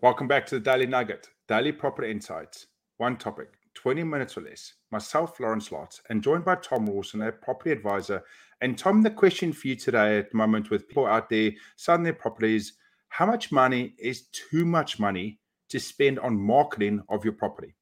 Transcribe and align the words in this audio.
Welcome 0.00 0.28
back 0.28 0.46
to 0.46 0.54
the 0.54 0.60
Daily 0.60 0.86
Nugget, 0.86 1.28
Daily 1.48 1.72
Property 1.72 2.08
Insights. 2.08 2.68
One 2.98 3.16
topic, 3.16 3.54
20 3.74 4.04
minutes 4.04 4.38
or 4.38 4.42
less. 4.42 4.74
Myself, 4.92 5.40
Lawrence 5.40 5.70
Lotze, 5.70 6.00
and 6.08 6.22
joined 6.22 6.44
by 6.44 6.54
Tom 6.54 6.86
Rawson, 6.86 7.20
a 7.22 7.32
property 7.32 7.72
advisor. 7.72 8.22
And 8.60 8.78
Tom, 8.78 9.02
the 9.02 9.10
question 9.10 9.52
for 9.52 9.66
you 9.66 9.74
today 9.74 10.18
at 10.18 10.30
the 10.30 10.36
moment 10.36 10.70
with 10.70 10.86
people 10.86 11.08
out 11.08 11.28
there 11.28 11.50
selling 11.74 12.04
their 12.04 12.12
properties, 12.12 12.74
how 13.08 13.26
much 13.26 13.50
money 13.50 13.96
is 13.98 14.28
too 14.28 14.64
much 14.64 15.00
money 15.00 15.40
to 15.70 15.80
spend 15.80 16.20
on 16.20 16.38
marketing 16.38 17.02
of 17.08 17.24
your 17.24 17.34
property? 17.34 17.74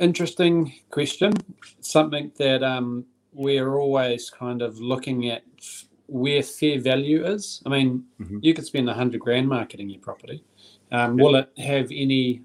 Interesting 0.00 0.74
question. 0.90 1.32
Something 1.80 2.32
that 2.38 2.64
um, 2.64 3.06
we're 3.32 3.76
always 3.76 4.30
kind 4.30 4.62
of 4.62 4.80
looking 4.80 5.28
at 5.28 5.44
where 6.10 6.42
fair 6.42 6.80
value 6.80 7.24
is. 7.24 7.62
I 7.64 7.68
mean, 7.68 8.04
mm-hmm. 8.20 8.38
you 8.42 8.52
could 8.54 8.66
spend 8.66 8.88
a 8.90 8.94
hundred 8.94 9.20
grand 9.20 9.48
marketing 9.48 9.88
your 9.88 10.00
property. 10.00 10.44
Um, 10.92 11.18
yep. 11.18 11.24
Will 11.24 11.36
it 11.36 11.52
have 11.58 11.88
any 11.92 12.42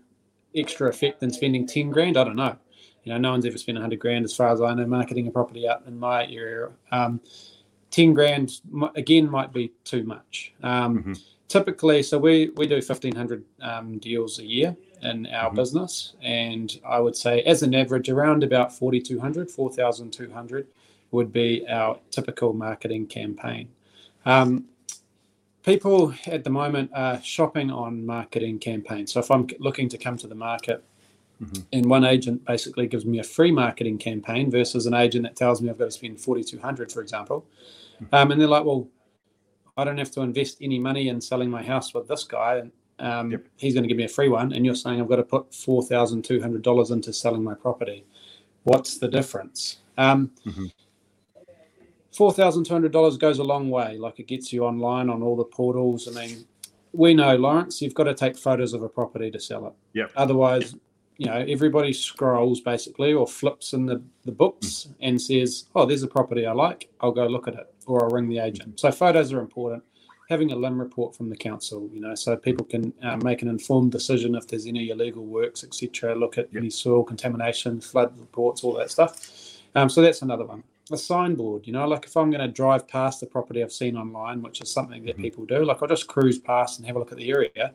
extra 0.56 0.90
effect 0.90 1.20
than 1.20 1.32
spending 1.32 1.68
ten 1.68 1.90
grand? 1.90 2.18
I 2.18 2.24
don't 2.24 2.36
know. 2.36 2.56
You 3.04 3.14
know, 3.14 3.18
no 3.20 3.32
one's 3.32 3.46
ever 3.46 3.58
spent 3.58 3.78
a 3.78 3.82
hundred 3.82 4.00
grand, 4.00 4.26
as 4.26 4.36
far 4.36 4.50
as 4.50 4.62
I 4.62 4.74
know, 4.74 4.86
marketing 4.86 5.28
a 5.28 5.32
property 5.32 5.68
out 5.68 5.84
in 5.88 5.98
my 5.98 6.26
area. 6.28 6.70
Um, 6.92 7.20
ten 7.92 8.14
grand 8.14 8.62
again 8.96 9.30
might 9.30 9.52
be 9.52 9.74
too 9.84 10.04
much. 10.04 10.54
Um, 10.64 11.00
mm-hmm. 11.00 11.14
Typically, 11.48 12.04
so 12.04 12.18
we 12.18 12.52
we 12.56 12.68
do 12.68 12.82
fifteen 12.82 13.16
hundred 13.16 13.44
um, 13.62 13.98
deals 14.00 14.40
a 14.40 14.46
year 14.46 14.76
in 15.02 15.28
our 15.28 15.48
mm-hmm. 15.48 15.56
business. 15.56 16.14
And 16.22 16.80
I 16.86 17.00
would 17.00 17.16
say, 17.16 17.42
as 17.44 17.64
an 17.64 17.74
average, 17.76 18.10
around 18.10 18.44
about 18.44 18.78
4,200, 18.78 19.50
4,200 19.50 20.68
would 21.12 21.32
be 21.32 21.66
our 21.70 22.00
typical 22.12 22.54
marketing 22.54 23.08
campaign. 23.08 23.70
Um, 24.26 24.66
people 25.64 26.14
at 26.28 26.44
the 26.44 26.50
moment 26.50 26.92
are 26.94 27.22
shopping 27.22 27.72
on 27.72 28.06
marketing 28.06 28.60
campaigns. 28.60 29.14
So 29.14 29.20
if 29.20 29.32
I'm 29.32 29.48
looking 29.60 29.90
to 29.90 29.98
come 29.98 30.18
to 30.18 30.28
the 30.28 30.36
market, 30.36 30.84
mm-hmm. 31.42 31.62
and 31.74 31.86
one 31.86 32.06
agent 32.06 32.46
basically 32.46 32.88
gives 32.88 33.06
me 33.06 33.20
a 33.20 33.24
free 33.24 33.52
marketing 33.52 33.98
campaign 33.98 34.52
versus 34.52 34.86
an 34.86 34.94
agent 34.94 35.24
that 35.24 35.36
tells 35.36 35.62
me 35.62 35.70
I've 35.70 35.78
got 35.78 35.86
to 35.86 35.92
spend 35.92 36.22
4,200, 36.22 36.92
for 36.92 37.02
example, 37.02 37.46
mm-hmm. 37.96 38.14
um, 38.14 38.32
and 38.32 38.40
they're 38.40 38.48
like, 38.48 38.66
well, 38.66 38.88
I 39.78 39.84
don't 39.84 39.98
have 39.98 40.12
to 40.12 40.22
invest 40.22 40.58
any 40.62 40.80
money 40.80 41.10
in 41.10 41.20
selling 41.20 41.50
my 41.50 41.64
house 41.64 41.94
with 41.94 42.08
this 42.08 42.24
guy, 42.24 42.58
and 42.58 42.72
um, 43.00 43.32
yep. 43.32 43.46
he's 43.58 43.74
going 43.74 43.84
to 43.84 43.90
give 43.90 43.98
me 43.98 44.06
a 44.06 44.10
free 44.10 44.30
one, 44.30 44.54
and 44.54 44.66
you're 44.66 44.76
saying 44.76 45.02
I've 45.02 45.10
got 45.10 45.18
to 45.18 45.24
put 45.24 45.54
four 45.54 45.84
thousand 45.84 46.24
two 46.24 46.42
hundred 46.42 46.62
dollars 46.62 46.92
into 46.92 47.12
selling 47.12 47.44
my 47.44 47.56
property. 47.56 48.06
What's 48.64 48.98
the 48.98 49.08
difference? 49.10 49.80
Um, 49.98 50.32
mm-hmm. 50.46 50.66
Four 52.16 52.34
thousand 52.34 52.66
two 52.66 52.74
hundred 52.74 52.92
dollars 52.92 53.18
goes 53.18 53.40
a 53.40 53.44
long 53.44 53.70
way. 53.70 53.98
Like 53.98 54.20
it 54.20 54.28
gets 54.28 54.54
you 54.54 54.66
online 54.66 55.10
on 55.10 55.22
all 55.22 55.36
the 55.36 55.46
portals. 55.46 56.08
I 56.08 56.20
mean, 56.20 56.46
we 56.94 57.14
know 57.14 57.36
Lawrence, 57.36 57.82
you've 57.82 57.94
got 57.94 58.06
to 58.06 58.14
take 58.14 58.38
photos 58.38 58.74
of 58.74 58.84
a 58.84 58.90
property 58.90 59.30
to 59.32 59.40
sell 59.40 59.68
it. 59.68 59.74
Yeah. 59.94 60.06
Otherwise, 60.16 60.76
you 61.18 61.26
know, 61.26 61.46
everybody 61.48 61.94
scrolls 61.94 62.62
basically 62.62 63.14
or 63.14 63.28
flips 63.28 63.74
in 63.74 63.86
the, 63.86 64.02
the 64.24 64.32
books 64.32 64.88
mm. 64.90 64.96
and 65.02 65.22
says, 65.22 65.66
"Oh, 65.76 65.86
there's 65.86 66.04
a 66.04 66.08
property 66.08 66.46
I 66.46 66.54
like. 66.54 66.90
I'll 67.02 67.12
go 67.12 67.28
look 67.28 67.48
at 67.48 67.56
it," 67.56 67.74
or 67.86 68.04
I'll 68.04 68.12
ring 68.12 68.30
the 68.30 68.40
agent. 68.40 68.80
So 68.80 68.92
photos 68.92 69.34
are 69.34 69.40
important 69.40 69.84
having 70.30 70.52
a 70.52 70.56
LIM 70.56 70.80
report 70.80 71.16
from 71.16 71.30
the 71.30 71.36
council, 71.36 71.90
you 71.94 72.02
know, 72.02 72.16
so 72.16 72.36
people 72.36 72.66
can 72.66 72.94
uh, 73.04 73.18
make 73.18 73.42
an 73.42 73.48
informed 73.48 73.92
decision 73.92 74.36
if 74.36 74.48
there's 74.48 74.66
any 74.66 74.90
illegal 74.90 75.24
works, 75.24 75.64
etc. 75.64 76.16
Look 76.16 76.38
at 76.38 76.48
yep. 76.52 76.62
any 76.62 76.70
soil 76.70 77.04
contamination, 77.04 77.80
flood 77.80 78.18
reports, 78.20 78.64
all 78.64 78.74
that 78.74 78.92
stuff. 78.92 79.60
Um, 79.76 79.90
so 79.90 80.02
that's 80.02 80.22
another 80.22 80.46
one. 80.46 80.64
A 80.92 80.98
signboard, 80.98 81.66
you 81.66 81.74
know, 81.74 81.88
like 81.88 82.06
if 82.06 82.16
I'm 82.16 82.30
going 82.30 82.46
to 82.46 82.48
drive 82.48 82.88
past 82.88 83.20
the 83.20 83.26
property 83.26 83.64
I've 83.64 83.72
seen 83.72 83.98
online, 83.98 84.42
which 84.42 84.62
is 84.62 84.72
something 84.72 85.04
that 85.06 85.14
mm-hmm. 85.14 85.24
people 85.24 85.46
do, 85.46 85.66
like 85.66 85.82
I'll 85.82 85.88
just 85.88 86.08
cruise 86.08 86.38
past 86.38 86.78
and 86.78 86.86
have 86.86 86.96
a 86.96 87.00
look 87.00 87.12
at 87.12 87.18
the 87.18 87.30
area. 87.32 87.74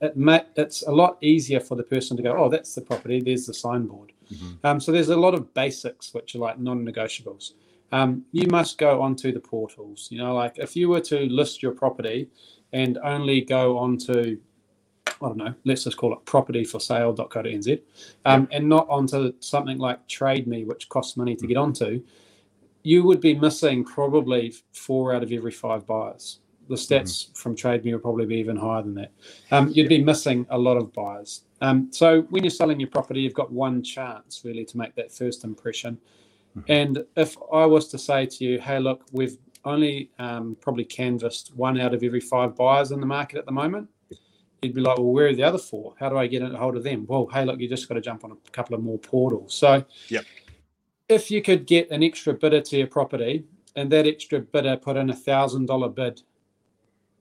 It 0.00 0.16
may, 0.16 0.42
it's 0.56 0.82
a 0.82 0.90
lot 0.90 1.18
easier 1.20 1.60
for 1.60 1.74
the 1.76 1.82
person 1.82 2.16
to 2.16 2.22
go, 2.22 2.36
oh, 2.36 2.48
that's 2.48 2.74
the 2.74 2.80
property. 2.80 3.20
There's 3.20 3.46
the 3.46 3.54
signboard. 3.54 4.12
Mm-hmm. 4.32 4.66
Um, 4.66 4.80
so 4.80 4.92
there's 4.92 5.08
a 5.08 5.16
lot 5.16 5.34
of 5.34 5.52
basics 5.54 6.14
which 6.14 6.34
are 6.34 6.38
like 6.38 6.58
non-negotiables 6.58 7.52
um, 7.92 8.24
you 8.32 8.48
must 8.48 8.78
go 8.78 9.02
onto 9.02 9.32
the 9.32 9.40
portals. 9.40 10.08
You 10.10 10.18
know, 10.18 10.34
like 10.34 10.58
if 10.58 10.74
you 10.74 10.88
were 10.88 11.00
to 11.02 11.20
list 11.26 11.62
your 11.62 11.72
property 11.72 12.28
and 12.72 12.98
only 13.04 13.42
go 13.42 13.78
onto, 13.78 14.38
I 15.06 15.12
don't 15.20 15.36
know, 15.36 15.54
let's 15.64 15.84
just 15.84 15.98
call 15.98 16.14
it 16.14 16.24
propertyforsale.co.nz, 16.24 17.80
um, 18.24 18.48
and 18.50 18.68
not 18.68 18.88
onto 18.88 19.34
something 19.40 19.78
like 19.78 20.08
Trade 20.08 20.46
Me, 20.46 20.64
which 20.64 20.88
costs 20.88 21.16
money 21.18 21.36
to 21.36 21.46
get 21.46 21.58
onto, 21.58 22.02
you 22.82 23.04
would 23.04 23.20
be 23.20 23.34
missing 23.34 23.84
probably 23.84 24.54
four 24.72 25.14
out 25.14 25.22
of 25.22 25.32
every 25.32 25.52
five 25.52 25.86
buyers. 25.86 26.40
The 26.68 26.74
stats 26.76 27.02
mm-hmm. 27.02 27.34
from 27.34 27.56
Trade 27.56 27.84
Me 27.84 27.92
will 27.92 28.00
probably 28.00 28.26
be 28.26 28.36
even 28.36 28.56
higher 28.56 28.82
than 28.82 28.94
that. 28.94 29.12
Um, 29.50 29.68
you'd 29.68 29.88
be 29.88 30.02
missing 30.02 30.46
a 30.50 30.58
lot 30.58 30.76
of 30.76 30.92
buyers. 30.92 31.42
Um, 31.60 31.88
so 31.92 32.22
when 32.30 32.44
you're 32.44 32.50
selling 32.50 32.80
your 32.80 32.88
property, 32.88 33.20
you've 33.20 33.34
got 33.34 33.52
one 33.52 33.82
chance 33.82 34.42
really 34.44 34.64
to 34.64 34.76
make 34.76 34.94
that 34.94 35.12
first 35.12 35.44
impression. 35.44 35.98
Mm-hmm. 36.56 36.72
And 36.72 37.04
if 37.16 37.36
I 37.52 37.66
was 37.66 37.88
to 37.88 37.98
say 37.98 38.26
to 38.26 38.44
you, 38.44 38.60
hey, 38.60 38.78
look, 38.78 39.04
we've 39.12 39.38
only 39.64 40.10
um, 40.18 40.56
probably 40.60 40.84
canvassed 40.84 41.52
one 41.54 41.80
out 41.80 41.94
of 41.94 42.02
every 42.02 42.20
five 42.20 42.56
buyers 42.56 42.90
in 42.90 43.00
the 43.00 43.06
market 43.06 43.38
at 43.38 43.46
the 43.46 43.52
moment, 43.52 43.88
you'd 44.62 44.74
be 44.74 44.80
like, 44.80 44.98
well, 44.98 45.12
where 45.12 45.26
are 45.26 45.34
the 45.34 45.42
other 45.42 45.58
four? 45.58 45.94
How 45.98 46.08
do 46.08 46.16
I 46.16 46.26
get 46.26 46.42
a 46.42 46.56
hold 46.56 46.76
of 46.76 46.84
them? 46.84 47.06
Well, 47.08 47.28
hey, 47.32 47.44
look, 47.44 47.60
you 47.60 47.68
just 47.68 47.88
got 47.88 47.94
to 47.94 48.00
jump 48.00 48.24
on 48.24 48.32
a 48.32 48.50
couple 48.50 48.74
of 48.74 48.82
more 48.82 48.98
portals. 48.98 49.54
So, 49.54 49.84
yep. 50.08 50.24
If 51.12 51.30
you 51.30 51.42
could 51.42 51.66
get 51.66 51.90
an 51.90 52.02
extra 52.02 52.34
bidder 52.34 52.60
to 52.60 52.76
your 52.76 52.86
property 52.86 53.44
and 53.76 53.90
that 53.92 54.06
extra 54.06 54.40
bidder 54.40 54.76
put 54.76 54.96
in 54.96 55.10
a 55.10 55.14
thousand 55.14 55.66
dollar 55.66 55.88
bid, 55.88 56.22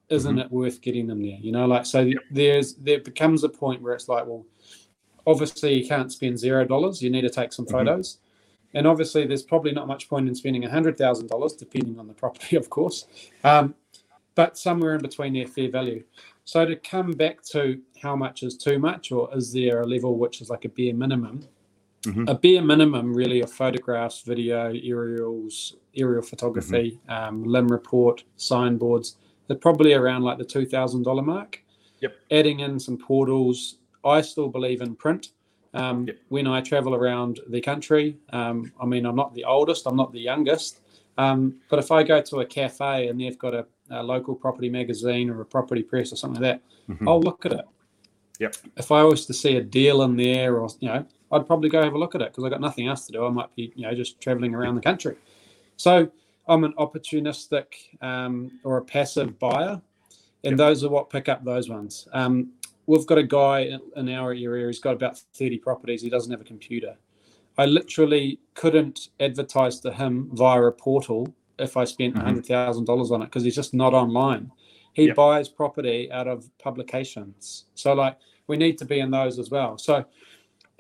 isn't 0.10 0.36
mm-hmm. 0.36 0.40
it 0.40 0.52
worth 0.52 0.82
getting 0.82 1.08
them 1.08 1.22
there? 1.22 1.38
You 1.40 1.52
know, 1.52 1.66
like 1.66 1.86
so 1.86 2.02
yep. 2.02 2.20
there's 2.32 2.74
there 2.76 3.00
becomes 3.00 3.44
a 3.44 3.50
point 3.50 3.82
where 3.82 3.94
it's 3.94 4.10
like, 4.10 4.26
well, 4.26 4.46
obviously 5.28 5.78
you 5.78 5.88
can't 5.88 6.12
spend 6.12 6.40
zero 6.40 6.66
dollars. 6.66 7.02
You 7.02 7.10
need 7.10 7.22
to 7.22 7.30
take 7.30 7.54
some 7.54 7.66
mm-hmm. 7.66 7.78
photos. 7.78 8.18
And 8.74 8.88
obviously, 8.88 9.26
there's 9.26 9.44
probably 9.44 9.74
not 9.74 9.88
much 9.88 10.10
point 10.10 10.30
in 10.30 10.36
spending 10.36 10.64
a 10.64 10.70
$100,000, 10.70 11.58
depending 11.58 12.00
on 12.00 12.08
the 12.08 12.14
property, 12.14 12.56
of 12.62 12.70
course, 12.70 13.06
um, 13.44 13.76
but 14.34 14.58
somewhere 14.58 14.96
in 14.96 15.02
between 15.02 15.34
their 15.34 15.46
fair 15.46 15.70
value. 15.70 16.04
So 16.46 16.66
to 16.66 16.76
come 16.76 17.12
back 17.12 17.44
to 17.52 17.82
how 18.02 18.16
much 18.16 18.44
is 18.44 18.58
too 18.58 18.80
much, 18.80 19.12
or 19.12 19.30
is 19.36 19.52
there 19.52 19.82
a 19.82 19.86
level 19.86 20.18
which 20.18 20.42
is 20.42 20.50
like 20.50 20.66
a 20.66 20.70
bare 20.70 20.94
minimum? 20.94 21.48
Mm-hmm. 22.04 22.28
A 22.28 22.34
bare 22.34 22.62
minimum, 22.64 23.14
really, 23.14 23.42
of 23.42 23.52
photographs, 23.52 24.22
video, 24.22 24.74
aerials, 24.74 25.76
aerial 25.96 26.24
photography, 26.24 27.00
mm-hmm. 27.08 27.12
um, 27.12 27.44
LIM 27.44 27.68
report, 27.68 28.24
signboards. 28.38 29.18
They're 29.48 29.58
probably 29.58 29.94
around 29.94 30.24
like 30.24 30.38
the 30.38 30.46
two 30.46 30.66
thousand 30.66 31.04
dollar 31.04 31.22
mark. 31.22 31.62
Yep. 32.02 32.16
Adding 32.32 32.62
in 32.62 32.80
some 32.80 32.98
portals. 32.98 33.78
I 34.04 34.22
still 34.22 34.50
believe 34.50 34.82
in 34.82 34.96
print 34.96 35.30
um, 35.74 36.08
yep. 36.08 36.18
when 36.30 36.48
I 36.48 36.62
travel 36.62 36.96
around 36.96 37.40
the 37.50 37.62
country. 37.62 38.18
Um, 38.32 38.72
I 38.82 38.86
mean, 38.86 39.06
I'm 39.06 39.16
not 39.16 39.34
the 39.34 39.44
oldest, 39.44 39.86
I'm 39.86 39.96
not 39.96 40.12
the 40.12 40.20
youngest, 40.20 40.80
um, 41.18 41.60
but 41.70 41.80
if 41.80 41.92
I 41.92 42.04
go 42.04 42.22
to 42.22 42.40
a 42.40 42.46
cafe 42.46 43.08
and 43.08 43.20
they've 43.20 43.38
got 43.38 43.54
a, 43.54 43.66
a, 43.90 44.02
local 44.02 44.36
property 44.36 44.70
magazine 44.70 45.30
or 45.30 45.42
a 45.42 45.46
property 45.46 45.84
press 45.84 46.12
or 46.12 46.16
something 46.16 46.42
like 46.42 46.60
that, 46.60 46.94
mm-hmm. 46.94 47.08
I'll 47.08 47.22
look 47.22 47.46
at 47.46 47.54
it. 47.54 47.66
Yep. 48.40 48.56
If 48.78 48.92
I 48.92 49.04
was 49.04 49.26
to 49.28 49.34
see 49.34 49.58
a 49.58 49.62
deal 49.62 50.02
in 50.04 50.16
there, 50.16 50.58
or 50.58 50.70
you 50.80 50.88
know, 50.88 51.06
I'd 51.32 51.48
probably 51.48 51.70
go 51.70 51.82
have 51.84 51.94
a 51.94 51.98
look 51.98 52.16
at 52.16 52.22
it 52.22 52.30
because 52.30 52.44
I 52.44 52.50
got 52.50 52.62
nothing 52.62 52.88
else 52.88 53.06
to 53.08 53.12
do. 53.12 53.26
I 53.26 53.30
might 53.30 53.54
be, 53.56 53.72
you 53.76 53.84
know, 53.84 53.94
just 53.94 54.20
traveling 54.20 54.54
around 54.54 54.76
the 54.76 54.82
country. 54.82 55.16
So 55.78 56.12
I'm 56.48 56.64
an 56.64 56.74
opportunistic 56.74 57.66
um, 58.02 58.60
or 58.64 58.78
a 58.78 58.84
passive 58.84 59.40
buyer, 59.40 59.82
and 60.44 60.52
yep. 60.52 60.58
those 60.58 60.84
are 60.84 60.90
what 60.90 61.10
pick 61.10 61.30
up 61.30 61.44
those 61.44 61.70
ones. 61.70 62.08
Um, 62.14 62.52
we've 62.86 63.06
got 63.06 63.18
a 63.18 63.24
guy 63.24 63.78
in 63.96 64.10
our 64.10 64.32
area 64.32 64.66
who's 64.66 64.80
got 64.80 64.94
about 64.94 65.18
30 65.36 65.60
properties. 65.60 66.02
He 66.02 66.10
doesn't 66.10 66.32
have 66.32 66.42
a 66.42 66.46
computer. 66.46 66.98
I 67.58 67.66
literally 67.66 68.40
couldn't 68.54 69.10
advertise 69.20 69.80
to 69.82 69.92
him 69.92 70.30
via 70.34 70.64
a 70.64 70.72
portal 70.72 71.34
if 71.60 71.78
I 71.78 71.84
spent 71.84 72.16
mm-hmm. 72.16 72.40
$100,000 72.40 73.12
on 73.12 73.22
it 73.22 73.26
because 73.26 73.44
he's 73.44 73.56
just 73.56 73.74
not 73.74 73.94
online. 73.94 74.52
He 74.94 75.08
yep. 75.08 75.16
buys 75.16 75.48
property 75.48 76.12
out 76.12 76.28
of 76.28 76.50
publications. 76.58 77.66
So, 77.76 77.94
like, 77.94 78.18
we 78.48 78.58
need 78.58 78.78
to 78.80 78.86
be 78.86 79.00
in 79.00 79.12
those 79.12 79.40
as 79.40 79.50
well. 79.50 79.78
So, 79.78 80.06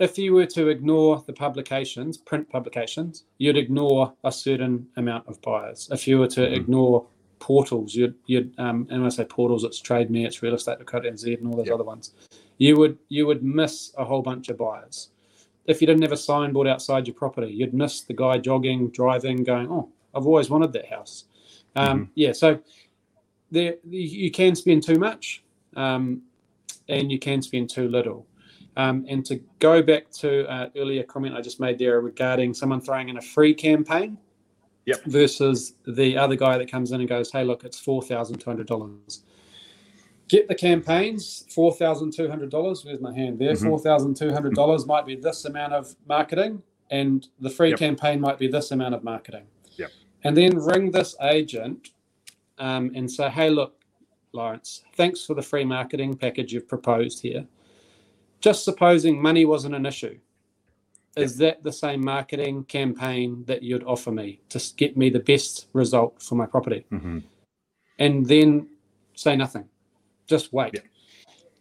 if 0.01 0.17
you 0.17 0.33
were 0.33 0.47
to 0.47 0.69
ignore 0.69 1.23
the 1.27 1.33
publications, 1.33 2.17
print 2.17 2.49
publications, 2.49 3.25
you'd 3.37 3.55
ignore 3.55 4.11
a 4.23 4.31
certain 4.31 4.87
amount 4.97 5.27
of 5.27 5.39
buyers. 5.43 5.87
If 5.91 6.07
you 6.07 6.17
were 6.17 6.27
to 6.29 6.41
mm-hmm. 6.41 6.55
ignore 6.55 7.05
portals, 7.37 7.93
you'd, 7.93 8.15
you'd 8.25 8.59
um, 8.59 8.87
and 8.89 9.01
when 9.01 9.05
I 9.05 9.09
say 9.09 9.25
portals, 9.25 9.63
it's 9.63 9.79
Trade 9.79 10.09
Me, 10.09 10.25
it's 10.25 10.41
Real 10.41 10.55
Estate 10.55 10.79
NZ, 10.79 11.37
and 11.37 11.47
all 11.47 11.55
those 11.55 11.67
yep. 11.67 11.75
other 11.75 11.83
ones. 11.83 12.13
You 12.57 12.77
would 12.77 12.97
you 13.09 13.27
would 13.27 13.43
miss 13.43 13.93
a 13.95 14.03
whole 14.03 14.23
bunch 14.23 14.49
of 14.49 14.57
buyers 14.57 15.09
if 15.65 15.81
you 15.81 15.87
didn't 15.87 16.01
have 16.01 16.11
a 16.11 16.17
signboard 16.17 16.67
outside 16.67 17.05
your 17.05 17.15
property. 17.15 17.51
You'd 17.51 17.73
miss 17.73 18.01
the 18.01 18.13
guy 18.13 18.39
jogging, 18.39 18.89
driving, 18.89 19.43
going, 19.43 19.67
"Oh, 19.69 19.89
I've 20.15 20.25
always 20.25 20.49
wanted 20.49 20.73
that 20.73 20.87
house." 20.87 21.25
Um, 21.75 21.87
mm-hmm. 21.87 22.11
Yeah, 22.15 22.31
so 22.33 22.59
there 23.51 23.75
you 23.87 24.31
can 24.31 24.55
spend 24.55 24.83
too 24.83 24.97
much, 24.97 25.43
um, 25.75 26.23
and 26.89 27.11
you 27.11 27.19
can 27.19 27.43
spend 27.43 27.69
too 27.69 27.87
little. 27.87 28.25
Um, 28.77 29.05
and 29.09 29.25
to 29.25 29.41
go 29.59 29.81
back 29.81 30.09
to 30.19 30.49
uh, 30.49 30.69
earlier 30.77 31.03
comment 31.03 31.35
I 31.35 31.41
just 31.41 31.59
made 31.59 31.77
there 31.77 31.99
regarding 31.99 32.53
someone 32.53 32.79
throwing 32.81 33.09
in 33.09 33.17
a 33.17 33.21
free 33.21 33.53
campaign, 33.53 34.17
Yep. 34.87 35.03
Versus 35.05 35.75
the 35.85 36.17
other 36.17 36.35
guy 36.35 36.57
that 36.57 36.69
comes 36.71 36.91
in 36.91 37.01
and 37.01 37.07
goes, 37.07 37.31
"Hey, 37.31 37.43
look, 37.43 37.63
it's 37.63 37.79
four 37.79 38.01
thousand 38.01 38.39
two 38.39 38.49
hundred 38.49 38.65
dollars." 38.67 39.23
get 40.27 40.47
the 40.47 40.55
campaigns 40.55 41.45
four 41.53 41.71
thousand 41.73 42.11
two 42.13 42.27
hundred 42.29 42.49
dollars. 42.49 42.83
Where's 42.83 42.99
my 43.01 43.13
hand 43.13 43.37
there? 43.37 43.53
Mhm. 43.53 43.83
thousand 43.83 44.15
two 44.17 44.31
hundred 44.31 44.55
dollars 44.55 44.85
might 44.87 45.05
be 45.05 45.15
this 45.15 45.45
amount 45.45 45.73
of 45.73 45.93
marketing, 46.07 46.63
and 46.89 47.27
the 47.39 47.49
free 47.49 47.69
Yep. 47.71 47.79
campaign 47.79 48.19
might 48.19 48.39
be 48.39 48.47
this 48.47 48.71
amount 48.71 48.95
of 48.95 49.03
marketing. 49.03 49.45
Yep. 49.77 49.91
And 50.23 50.35
then 50.35 50.57
ring 50.57 50.89
this 50.91 51.15
agent 51.21 51.89
um, 52.57 52.91
and 52.95 53.11
say, 53.11 53.29
"Hey, 53.29 53.49
look, 53.51 53.83
Lawrence, 54.33 54.83
thanks 54.95 55.23
for 55.25 55.35
the 55.35 55.41
free 55.43 55.65
marketing 55.65 56.15
package 56.15 56.53
you've 56.53 56.67
proposed 56.67 57.21
here. 57.21 57.45
Just 58.41 58.65
supposing 58.65 59.21
money 59.21 59.45
wasn't 59.45 59.75
an 59.75 59.85
issue." 59.85 60.17
Is 61.17 61.37
that 61.37 61.61
the 61.61 61.73
same 61.73 62.03
marketing 62.05 62.63
campaign 62.65 63.43
that 63.45 63.63
you'd 63.63 63.83
offer 63.83 64.11
me 64.11 64.39
to 64.47 64.61
get 64.77 64.95
me 64.95 65.09
the 65.09 65.19
best 65.19 65.67
result 65.73 66.21
for 66.21 66.35
my 66.35 66.45
property? 66.45 66.85
hmm 66.89 67.19
and 68.01 68.25
then 68.25 68.67
say 69.13 69.35
nothing. 69.35 69.65
Just 70.25 70.51
wait. 70.51 70.73
Yeah. 70.73 70.81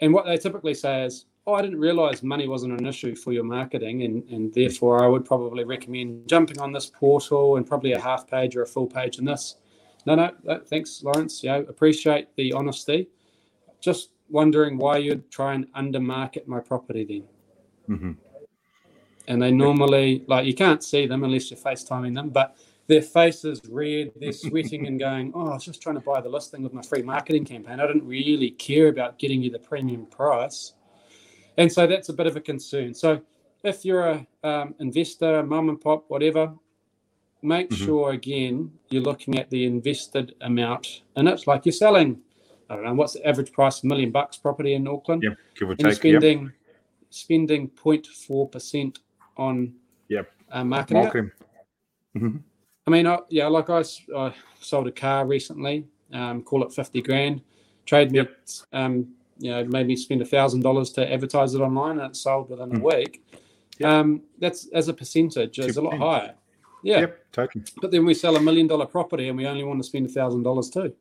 And 0.00 0.14
what 0.14 0.24
they 0.24 0.38
typically 0.38 0.74
say 0.74 1.04
is, 1.04 1.26
Oh, 1.46 1.54
I 1.54 1.62
didn't 1.62 1.80
realize 1.80 2.22
money 2.22 2.46
wasn't 2.46 2.78
an 2.78 2.86
issue 2.86 3.16
for 3.16 3.32
your 3.32 3.44
marketing, 3.44 4.02
and, 4.02 4.28
and 4.30 4.52
therefore 4.52 5.02
I 5.02 5.06
would 5.06 5.24
probably 5.24 5.64
recommend 5.64 6.28
jumping 6.28 6.60
on 6.60 6.70
this 6.70 6.86
portal 6.86 7.56
and 7.56 7.66
probably 7.66 7.92
a 7.92 8.00
half 8.00 8.26
page 8.26 8.56
or 8.56 8.62
a 8.62 8.66
full 8.66 8.86
page 8.86 9.18
in 9.18 9.24
this. 9.24 9.56
No, 10.06 10.14
no, 10.14 10.30
no, 10.44 10.60
thanks, 10.60 11.02
Lawrence. 11.02 11.42
You 11.42 11.50
know, 11.50 11.60
appreciate 11.60 12.28
the 12.36 12.52
honesty. 12.52 13.08
Just 13.80 14.10
wondering 14.30 14.78
why 14.78 14.98
you'd 14.98 15.30
try 15.30 15.54
and 15.54 15.72
undermarket 15.74 16.46
my 16.46 16.60
property 16.60 17.04
then. 17.88 17.98
hmm 17.98 18.12
And 19.28 19.40
they 19.42 19.50
normally, 19.52 20.24
like, 20.26 20.46
you 20.46 20.54
can't 20.54 20.82
see 20.82 21.06
them 21.06 21.24
unless 21.24 21.50
you're 21.50 21.60
FaceTiming 21.60 22.14
them, 22.14 22.30
but 22.30 22.56
their 22.86 23.02
face 23.02 23.44
is 23.44 23.60
red, 23.70 24.12
they're 24.20 24.32
sweating 24.48 24.86
and 24.86 24.98
going, 24.98 25.32
Oh, 25.34 25.48
I 25.50 25.54
was 25.54 25.64
just 25.64 25.80
trying 25.82 25.96
to 25.96 26.00
buy 26.00 26.20
the 26.20 26.28
listing 26.28 26.62
with 26.62 26.72
my 26.72 26.82
free 26.82 27.02
marketing 27.02 27.44
campaign. 27.44 27.80
I 27.80 27.86
didn't 27.86 28.06
really 28.06 28.50
care 28.52 28.88
about 28.88 29.18
getting 29.18 29.42
you 29.42 29.50
the 29.50 29.58
premium 29.60 30.06
price. 30.06 30.74
And 31.56 31.70
so 31.70 31.86
that's 31.86 32.08
a 32.08 32.12
bit 32.12 32.26
of 32.26 32.36
a 32.36 32.40
concern. 32.40 32.94
So 32.94 33.20
if 33.62 33.84
you're 33.84 34.08
a 34.08 34.26
um, 34.42 34.74
investor, 34.80 35.42
mum 35.42 35.68
and 35.68 35.80
pop, 35.80 36.04
whatever, 36.08 36.52
make 37.42 37.70
Mhm. 37.70 37.76
sure 37.76 38.10
again 38.10 38.70
you're 38.90 39.02
looking 39.02 39.38
at 39.38 39.48
the 39.50 39.64
invested 39.64 40.34
amount 40.42 41.02
and 41.16 41.26
it's 41.28 41.46
like 41.46 41.64
you're 41.64 41.72
selling 41.72 42.20
I 42.70 42.76
don't 42.76 42.84
know 42.84 42.94
what's 42.94 43.14
the 43.14 43.26
average 43.26 43.50
price, 43.52 43.82
a 43.82 43.86
million 43.86 44.10
bucks 44.12 44.36
property 44.36 44.74
in 44.74 44.86
Auckland 44.86 45.22
Yep. 45.24 45.36
Give 45.58 45.70
or 45.70 45.74
take. 45.74 45.86
Yep. 45.86 45.96
spending 45.96 46.52
spending 47.10 47.68
0.4 47.70 48.50
percent 48.52 49.00
on 49.36 49.74
Yep. 50.08 50.30
uh, 50.52 50.64
marketing. 50.64 51.02
Marketing. 51.02 51.30
hmm 52.16 52.36
I 52.86 52.90
mean, 52.90 53.06
I, 53.06 53.18
yeah, 53.28 53.46
like 53.48 53.68
I, 53.70 53.82
I 54.16 54.34
sold 54.60 54.86
a 54.88 54.92
car 54.92 55.26
recently, 55.26 55.86
um, 56.12 56.42
call 56.42 56.64
it 56.64 56.72
fifty 56.72 57.02
grand. 57.02 57.40
Trade 57.86 58.10
me, 58.10 58.18
Yep. 58.18 58.36
um, 58.72 59.08
you 59.38 59.50
know, 59.50 59.64
made 59.64 59.86
me 59.86 59.96
spend 59.96 60.22
a 60.22 60.24
thousand 60.24 60.60
dollars 60.62 60.90
to 60.92 61.12
advertise 61.12 61.54
it 61.54 61.60
online, 61.60 61.98
and 61.98 62.10
it 62.10 62.16
sold 62.16 62.48
within 62.50 62.74
a 62.74 62.78
Mm. 62.78 62.82
week. 62.82 63.22
Yep. 63.78 63.88
Um, 63.90 64.22
that's 64.38 64.66
as 64.68 64.88
a 64.88 64.94
percentage 64.94 65.58
it's 65.58 65.76
a 65.76 65.82
lot 65.82 65.98
higher. 65.98 66.34
Yeah, 66.82 67.00
Yep. 67.00 67.26
Totally. 67.32 67.64
but 67.82 67.90
then 67.90 68.04
we 68.06 68.14
sell 68.14 68.36
a 68.36 68.40
million 68.40 68.66
dollar 68.66 68.86
property 68.86 69.28
and 69.28 69.36
we 69.36 69.46
only 69.46 69.64
want 69.64 69.80
to 69.80 69.84
spend 69.84 70.06
a 70.06 70.08
thousand 70.08 70.42
dollars 70.42 70.70
too. 70.70 70.92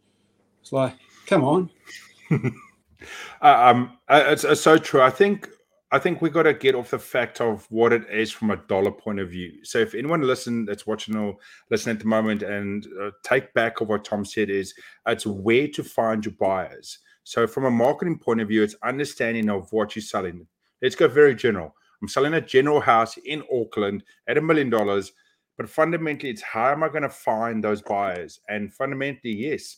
It's 0.62 0.72
like, 0.74 0.94
come 1.30 1.44
on. 1.44 1.70
Uh, 3.42 3.70
um, 3.72 3.98
uh, 4.10 4.26
it's, 4.28 4.44
it's 4.44 4.60
so 4.60 4.78
true. 4.78 5.02
I 5.02 5.10
think 5.10 5.48
I 5.94 6.00
think 6.00 6.22
we 6.22 6.30
got 6.30 6.44
to 6.44 6.54
get 6.54 6.76
off 6.76 6.92
the 6.92 7.00
fact 7.00 7.40
of 7.40 7.66
what 7.70 7.94
it 7.94 8.04
is 8.10 8.30
from 8.30 8.52
a 8.52 8.58
dollar 8.58 8.92
point 8.92 9.22
of 9.22 9.30
view. 9.30 9.64
So 9.64 9.80
if 9.80 9.96
anyone 9.96 10.22
listen 10.22 10.66
that's 10.66 10.86
watching 10.86 11.16
or 11.16 11.38
listening 11.72 11.96
at 11.96 12.02
the 12.02 12.10
moment 12.10 12.44
and 12.44 12.86
uh, 13.02 13.12
take 13.24 13.54
back 13.54 13.80
of 13.80 13.88
what 13.88 14.04
Tom 14.04 14.26
said 14.26 14.50
is 14.50 14.74
it's 15.08 15.26
where 15.26 15.70
to 15.70 15.82
find 15.82 16.26
your 16.26 16.36
buyers. 16.38 17.00
So 17.24 17.48
from 17.48 17.64
a 17.64 17.72
marketing 17.72 18.20
point 18.20 18.42
of 18.42 18.50
view, 18.50 18.62
it's 18.62 18.76
understanding 18.84 19.50
of 19.50 19.72
what 19.72 19.96
you're 19.96 20.04
selling. 20.04 20.46
Let's 20.82 20.96
go 20.96 21.08
very 21.08 21.36
general. 21.36 21.74
I'm 22.02 22.10
selling 22.10 22.34
a 22.34 22.42
general 22.42 22.82
house 22.82 23.16
in 23.16 23.44
Auckland 23.50 24.04
at 24.28 24.38
a 24.38 24.42
million 24.42 24.70
dollars, 24.70 25.14
but 25.58 25.70
fundamentally, 25.70 26.32
it's 26.32 26.42
how 26.42 26.72
am 26.72 26.84
I 26.84 26.90
going 26.90 27.04
to 27.04 27.10
find 27.10 27.64
those 27.64 27.82
buyers? 27.82 28.42
And 28.50 28.74
fundamentally, 28.74 29.34
yes, 29.34 29.78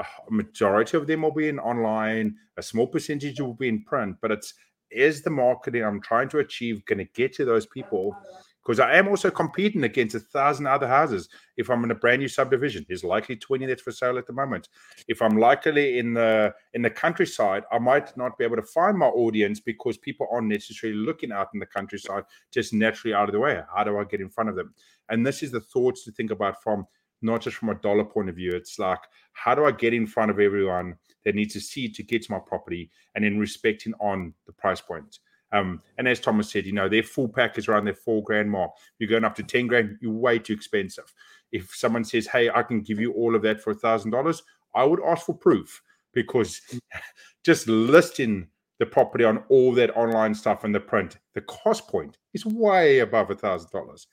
a 0.00 0.30
majority 0.30 0.96
of 0.96 1.06
them 1.06 1.22
will 1.22 1.32
be 1.32 1.48
in 1.48 1.58
online, 1.58 2.36
a 2.56 2.62
small 2.62 2.86
percentage 2.86 3.40
will 3.40 3.54
be 3.54 3.68
in 3.68 3.84
print, 3.84 4.16
but 4.20 4.30
it's 4.30 4.54
is 4.90 5.22
the 5.22 5.30
marketing 5.30 5.84
I'm 5.84 6.00
trying 6.00 6.28
to 6.30 6.38
achieve 6.38 6.84
going 6.84 6.98
to 6.98 7.04
get 7.04 7.32
to 7.34 7.44
those 7.44 7.66
people? 7.66 8.16
Because 8.62 8.78
I 8.78 8.94
am 8.96 9.08
also 9.08 9.30
competing 9.30 9.84
against 9.84 10.14
a 10.14 10.20
thousand 10.20 10.66
other 10.66 10.86
houses. 10.86 11.28
If 11.56 11.70
I'm 11.70 11.82
in 11.82 11.92
a 11.92 11.94
brand 11.94 12.20
new 12.20 12.28
subdivision, 12.28 12.84
there's 12.86 13.02
likely 13.02 13.36
20 13.36 13.66
that's 13.66 13.80
for 13.80 13.90
sale 13.90 14.18
at 14.18 14.26
the 14.26 14.34
moment. 14.34 14.68
If 15.08 15.22
I'm 15.22 15.38
likely 15.38 15.98
in 15.98 16.12
the 16.12 16.52
in 16.74 16.82
the 16.82 16.90
countryside, 16.90 17.62
I 17.72 17.78
might 17.78 18.14
not 18.18 18.36
be 18.36 18.44
able 18.44 18.56
to 18.56 18.62
find 18.62 18.98
my 18.98 19.06
audience 19.06 19.60
because 19.60 19.96
people 19.96 20.26
aren't 20.30 20.48
necessarily 20.48 20.98
looking 20.98 21.32
out 21.32 21.48
in 21.54 21.60
the 21.60 21.66
countryside, 21.66 22.24
just 22.52 22.74
naturally 22.74 23.14
out 23.14 23.28
of 23.28 23.32
the 23.32 23.40
way. 23.40 23.62
How 23.74 23.82
do 23.82 23.98
I 23.98 24.04
get 24.04 24.20
in 24.20 24.28
front 24.28 24.50
of 24.50 24.56
them? 24.56 24.74
And 25.08 25.26
this 25.26 25.42
is 25.42 25.50
the 25.50 25.60
thoughts 25.60 26.04
to 26.04 26.12
think 26.12 26.30
about 26.30 26.62
from 26.62 26.86
not 27.22 27.40
just 27.40 27.56
from 27.56 27.68
a 27.68 27.74
dollar 27.76 28.04
point 28.04 28.28
of 28.28 28.36
view. 28.36 28.52
It's 28.52 28.78
like, 28.78 29.00
how 29.32 29.54
do 29.54 29.64
I 29.64 29.72
get 29.72 29.94
in 29.94 30.06
front 30.06 30.30
of 30.30 30.40
everyone 30.40 30.96
that 31.24 31.34
needs 31.34 31.52
to 31.54 31.60
see 31.60 31.88
to 31.88 32.02
get 32.02 32.22
to 32.22 32.32
my 32.32 32.38
property 32.38 32.90
and 33.14 33.24
then 33.24 33.38
respecting 33.38 33.94
on 34.00 34.34
the 34.46 34.52
price 34.52 34.80
point? 34.80 35.18
Um, 35.52 35.82
and 35.98 36.06
as 36.06 36.20
Thomas 36.20 36.50
said, 36.50 36.64
you 36.64 36.72
know, 36.72 36.88
their 36.88 37.02
full 37.02 37.28
pack 37.28 37.58
is 37.58 37.68
around 37.68 37.84
their 37.84 37.94
four 37.94 38.22
grand 38.22 38.50
mark. 38.50 38.70
You're 38.98 39.10
going 39.10 39.24
up 39.24 39.34
to 39.36 39.42
10 39.42 39.66
grand, 39.66 39.98
you're 40.00 40.12
way 40.12 40.38
too 40.38 40.52
expensive. 40.52 41.12
If 41.52 41.74
someone 41.74 42.04
says, 42.04 42.26
Hey, 42.26 42.48
I 42.50 42.62
can 42.62 42.82
give 42.82 43.00
you 43.00 43.12
all 43.12 43.34
of 43.34 43.42
that 43.42 43.60
for 43.60 43.70
a 43.70 43.74
thousand 43.74 44.12
dollars, 44.12 44.42
I 44.74 44.84
would 44.84 45.00
ask 45.04 45.26
for 45.26 45.34
proof 45.34 45.82
because 46.12 46.60
just 47.44 47.66
listing 47.66 48.48
the 48.80 48.86
property 48.86 49.24
on 49.24 49.44
all 49.50 49.72
that 49.74 49.94
online 49.94 50.34
stuff 50.34 50.64
and 50.64 50.74
the 50.74 50.80
print, 50.80 51.18
the 51.34 51.42
cost 51.42 51.86
point 51.86 52.16
is 52.32 52.46
way 52.46 53.00
above 53.00 53.30
a 53.30 53.34
thousand 53.34 53.70
dollars. 53.70 54.08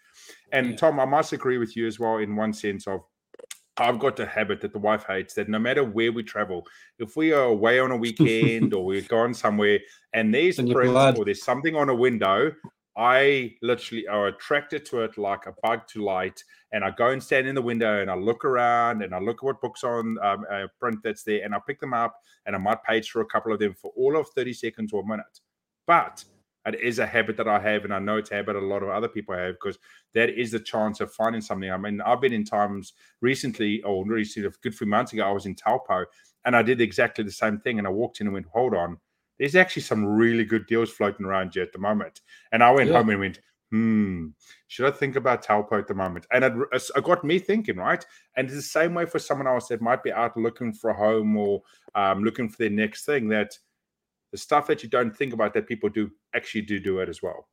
And 0.52 0.72
Yeah. 0.72 0.76
Tom, 0.76 1.00
I 1.00 1.06
must 1.06 1.32
agree 1.32 1.58
with 1.58 1.76
you 1.76 1.88
as 1.88 2.00
well 2.00 2.18
in 2.18 2.36
one 2.36 2.54
sense 2.54 2.86
of 2.86 3.02
I've 3.78 4.00
got 4.00 4.20
a 4.20 4.26
habit 4.26 4.60
that 4.62 4.74
the 4.74 4.80
wife 4.80 5.06
hates 5.08 5.36
that 5.36 5.48
no 5.48 5.60
matter 5.60 5.84
where 5.84 6.12
we 6.12 6.24
travel, 6.24 6.68
if 7.00 7.16
we 7.16 7.32
are 7.32 7.46
away 7.46 7.80
on 7.80 7.92
a 7.92 7.98
weekend 8.06 8.74
or 8.74 8.84
we're 8.84 9.02
gone 9.02 9.34
somewhere 9.34 9.80
and 10.14 10.34
there's 10.34 10.58
print 10.58 11.18
or 11.18 11.24
there's 11.24 11.44
something 11.44 11.76
on 11.76 11.88
a 11.90 11.96
window, 11.96 12.52
I 12.98 13.56
literally 13.62 14.08
are 14.08 14.28
attracted 14.28 14.86
to 14.88 15.04
it 15.04 15.18
like 15.18 15.46
a 15.46 15.54
bug 15.62 15.88
to 15.90 16.04
light. 16.04 16.44
And 16.72 16.84
I 16.84 16.90
go 16.92 17.10
and 17.10 17.22
stand 17.22 17.48
in 17.48 17.56
the 17.56 17.62
window 17.62 18.02
and 18.02 18.10
I 18.10 18.16
look 18.16 18.44
around 18.44 19.04
and 19.04 19.14
I 19.14 19.20
look 19.20 19.38
at 19.38 19.44
what 19.44 19.62
books 19.62 19.84
on 19.84 20.18
um, 20.22 20.46
uh, 20.52 20.68
print 20.80 21.00
that's 21.04 21.24
there 21.24 21.44
and 21.46 21.54
I 21.54 21.60
pick 21.66 21.80
them 21.80 21.94
up 21.94 22.20
and 22.46 22.56
I 22.56 22.60
might 22.60 22.84
page 22.84 23.10
through 23.10 23.22
a 23.22 23.28
couple 23.28 23.54
of 23.54 23.60
them 23.60 23.76
for 23.76 23.92
all 23.96 24.18
of 24.18 24.28
30 24.30 24.52
seconds 24.54 24.92
or 24.94 25.04
a 25.04 25.06
minute. 25.06 25.40
But 25.86 26.26
it 26.66 26.82
is 26.82 27.00
a 27.00 27.06
habit 27.06 27.38
that 27.38 27.48
I 27.48 27.60
have, 27.60 27.86
and 27.86 27.94
I 27.94 28.00
know 28.00 28.18
it's 28.18 28.32
a 28.32 28.36
habit 28.36 28.58
a 28.58 28.60
lot 28.60 28.84
of 28.84 28.90
other 28.90 29.08
people 29.08 29.34
have 29.36 29.54
because 29.54 29.78
that 30.14 30.30
is 30.30 30.52
the 30.52 30.60
chance 30.60 31.00
of 31.00 31.14
finding 31.14 31.42
something. 31.42 31.72
I 31.72 31.78
mean, 31.78 32.02
I've 32.02 32.20
been 32.20 32.34
in 32.34 32.44
times 32.44 32.94
recently, 33.22 33.82
or 33.84 34.06
recently, 34.06 34.50
a 34.50 34.52
good 34.62 34.76
few 34.76 34.88
months 34.88 35.14
ago, 35.14 35.26
I 35.26 35.32
was 35.32 35.46
in 35.46 35.56
Taupo 35.56 36.06
and 36.44 36.56
I 36.56 36.64
did 36.64 36.82
exactly 36.82 37.24
the 37.24 37.32
same 37.32 37.60
thing. 37.60 37.78
And 37.78 37.88
I 37.88 37.92
walked 37.92 38.20
in 38.20 38.28
and 38.28 38.34
went, 38.34 38.48
hold 38.48 38.74
on, 38.74 38.98
there's 39.40 39.56
actually 39.56 39.84
some 39.84 40.06
really 40.06 40.46
good 40.46 40.66
deals 40.68 40.92
floating 40.92 41.26
around 41.26 41.54
here 41.54 41.64
at 41.64 41.74
the 41.74 41.80
moment. 41.80 42.22
And 42.52 42.64
I 42.64 42.72
went 42.72 42.90
Yeah. 42.90 42.98
home 42.98 43.10
and 43.10 43.20
went, 43.20 43.40
hmm, 43.72 44.28
should 44.68 44.86
I 44.86 44.92
think 44.92 45.16
about 45.16 45.44
Taupo 45.44 45.78
at 45.78 45.88
the 45.88 45.94
moment? 45.94 46.26
And 46.32 46.44
it, 46.44 46.54
it 46.74 47.04
got 47.04 47.24
me 47.24 47.40
thinking, 47.40 47.78
right? 47.78 48.06
And 48.36 48.48
it's 48.48 48.56
the 48.56 48.62
same 48.62 48.94
way 48.94 49.06
for 49.06 49.20
someone 49.20 49.48
else 49.48 49.68
that 49.68 49.82
might 49.82 50.04
be 50.04 50.12
out 50.12 50.38
looking 50.38 50.74
for 50.74 50.90
a 50.90 50.94
home 50.98 51.36
or 51.36 51.62
um, 51.96 52.24
looking 52.24 52.50
for 52.50 52.58
their 52.58 52.70
next 52.70 53.06
thing 53.06 53.28
that 53.30 53.58
the 54.32 54.38
stuff 54.38 54.68
that 54.68 54.84
you 54.84 54.90
don't 54.90 55.16
think 55.16 55.34
about 55.34 55.54
that 55.54 55.68
people 55.68 55.90
do 55.90 56.12
actually 56.34 56.62
do 56.62 56.80
do 56.80 57.00
it 57.00 57.10
as 57.10 57.22
well. 57.22 57.48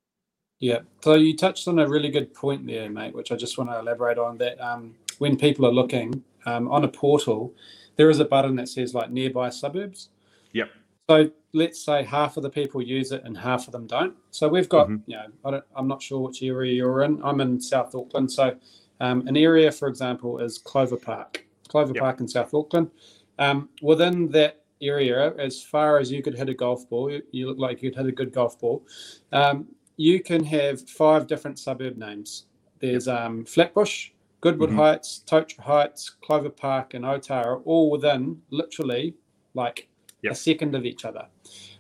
Yeah. 0.61 0.81
So 1.01 1.15
you 1.15 1.37
touched 1.37 1.69
on 1.69 1.79
a 1.79 1.89
really 1.89 2.11
good 2.11 2.33
point 2.33 2.67
there, 2.67 2.89
mate, 2.89 3.15
which 3.15 3.33
I 3.33 3.37
just 3.37 3.59
want 3.59 3.71
to 3.71 3.79
elaborate 3.79 4.19
on. 4.19 4.39
That 4.39 4.61
um, 4.61 4.95
when 5.19 5.37
people 5.37 5.67
are 5.67 5.73
looking 5.73 6.23
um, 6.47 6.71
on 6.71 6.85
a 6.85 6.89
portal, 6.89 7.55
there 7.97 8.11
is 8.11 8.21
a 8.21 8.25
button 8.25 8.57
that 8.57 8.69
says 8.69 8.95
like 8.95 9.11
nearby 9.11 9.51
suburbs. 9.51 10.11
Yep. 10.53 10.71
So 11.09 11.31
let's 11.53 11.85
say 11.85 12.03
half 12.03 12.37
of 12.37 12.43
the 12.43 12.51
people 12.51 12.81
use 12.83 13.13
it 13.13 13.23
and 13.25 13.37
half 13.37 13.67
of 13.67 13.73
them 13.73 13.87
don't. 13.87 14.15
So 14.31 14.49
we've 14.49 14.69
got, 14.69 14.89
Mhm. 14.89 15.03
you 15.07 15.17
know, 15.17 15.27
I 15.45 15.51
don't, 15.51 15.65
I'm 15.77 15.87
not 15.87 16.03
sure 16.03 16.21
which 16.21 16.43
area 16.43 16.73
you're 16.73 17.03
in. 17.03 17.23
I'm 17.23 17.41
in 17.41 17.61
South 17.61 17.95
Auckland. 17.95 18.33
So 18.33 18.57
um, 19.01 19.27
an 19.27 19.37
area, 19.37 19.71
for 19.71 19.89
example, 19.89 20.39
is 20.39 20.57
Clover 20.59 20.97
Park, 20.97 21.47
Clover 21.69 21.93
Yep. 21.95 22.01
Park 22.03 22.21
in 22.21 22.29
South 22.29 22.55
Auckland. 22.55 22.91
Um, 23.39 23.69
within 23.83 24.29
that 24.31 24.63
area, 24.81 25.35
as 25.37 25.63
far 25.63 25.99
as 25.99 26.11
you 26.11 26.23
could 26.23 26.37
hit 26.39 26.49
a 26.49 26.55
golf 26.55 26.89
ball, 26.89 27.11
you, 27.11 27.23
you 27.33 27.47
look 27.49 27.59
like 27.59 27.83
you'd 27.83 27.97
hit 27.97 28.07
a 28.07 28.13
good 28.13 28.33
golf 28.33 28.59
ball. 28.59 28.87
Um, 29.33 29.67
you 29.97 30.21
can 30.23 30.43
have 30.45 30.89
five 30.89 31.27
different 31.27 31.59
suburb 31.59 31.99
names. 31.99 32.47
There's 32.81 33.09
um, 33.09 33.45
Flatbush, 33.45 34.11
Goodwood 34.41 34.71
Mhm. 34.71 34.77
Heights, 34.77 35.23
Totara 35.27 35.61
Heights, 35.61 36.11
Clover 36.23 36.51
Park, 36.51 36.95
and 36.95 37.05
Otara, 37.05 37.61
all 37.65 37.91
within 37.91 38.41
literally 38.51 39.15
like 39.55 39.89
Yep. 40.25 40.33
a 40.33 40.37
second 40.37 40.75
of 40.75 40.85
each 40.85 41.05
other. 41.05 41.27